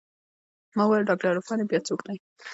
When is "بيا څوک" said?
1.69-1.99